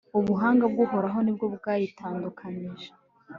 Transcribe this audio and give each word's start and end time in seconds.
ubuhanga 0.19 0.63
bw'uhoraho 0.71 1.19
ni 1.21 1.31
bwo 1.35 1.45
bwayitandukanije 1.55 2.89